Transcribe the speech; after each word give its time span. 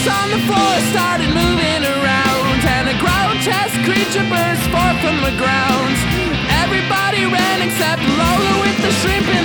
flesh 0.00 0.22
on 0.22 0.30
the 0.30 0.38
floor 0.46 0.74
started 0.92 1.28
moving 1.28 1.82
around, 1.84 2.60
and 2.64 2.88
a 2.88 2.96
grotesque 2.98 3.80
creature 3.84 4.26
burst 4.28 4.64
forth 4.70 4.98
from 5.00 5.16
the 5.22 5.34
ground. 5.36 5.94
Everybody 6.62 7.24
ran 7.26 7.62
except 7.62 8.02
Lola 8.02 8.60
with 8.60 8.76
the 8.82 8.92
shrimp. 8.92 9.39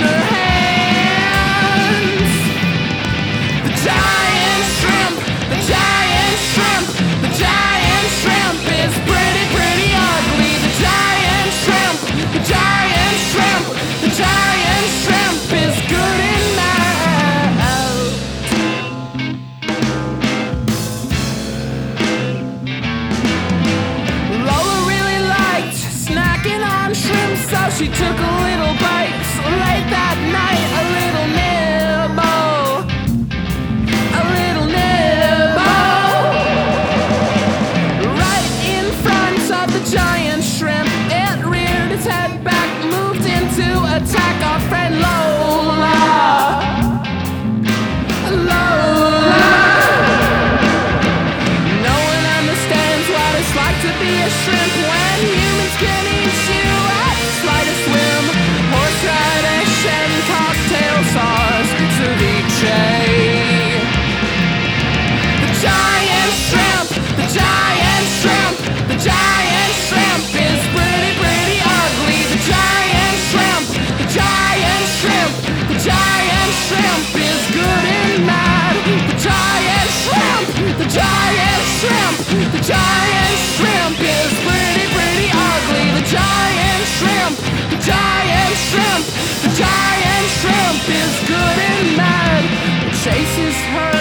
She 27.76 27.88
took 27.88 28.18
a 28.18 28.35
shrimp 76.66 77.14
is 77.14 77.42
good 77.54 77.84
and 77.86 78.26
mad. 78.26 78.74
The 79.10 79.16
giant 79.22 79.90
shrimp, 80.02 80.46
the 80.82 80.88
giant 80.90 81.64
shrimp, 81.78 82.16
the 82.54 82.62
giant 82.62 83.36
shrimp 83.54 83.98
is 84.02 84.32
pretty, 84.42 84.86
pretty 84.90 85.28
ugly. 85.30 85.86
The 85.98 86.04
giant 86.10 86.82
shrimp, 86.96 87.36
the 87.70 87.78
giant 87.78 88.54
shrimp, 88.68 89.04
the 89.46 89.50
giant 89.54 90.26
shrimp 90.38 90.82
is 90.90 91.14
good 91.30 91.56
and 91.70 91.96
mad. 91.96 92.42
It 92.88 92.94
chases 92.98 93.56
her. 93.74 93.95